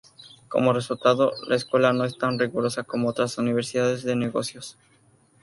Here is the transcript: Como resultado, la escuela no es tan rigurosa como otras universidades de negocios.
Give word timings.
Como 0.47 0.73
resultado, 0.73 1.31
la 1.47 1.55
escuela 1.55 1.93
no 1.93 2.05
es 2.05 2.17
tan 2.17 2.39
rigurosa 2.39 2.81
como 2.81 3.07
otras 3.09 3.37
universidades 3.37 4.01
de 4.01 4.15
negocios. 4.15 4.75